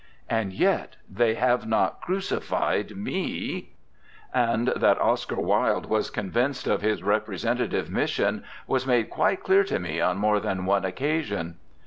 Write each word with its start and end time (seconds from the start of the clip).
And 0.31 0.51
yet 0.51 0.95
they 1.07 1.35
have 1.35 1.67
not 1.67 2.01
crucified 2.01 2.97
me."' 2.97 3.73
And 4.33 4.69
that 4.69 4.99
Oscar 4.99 5.35
Wilde 5.35 5.85
was 5.85 6.09
convinced 6.09 6.65
of 6.65 6.81
his 6.81 7.03
representative 7.03 7.91
mission 7.91 8.43
was 8.65 8.87
made 8.87 9.11
quite 9.11 9.43
clear 9.43 9.63
to 9.65 9.77
me 9.77 9.99
on 10.01 10.17
more 10.17 10.39
than 10.39 10.65
one 10.65 10.85
occasion. 10.85 11.57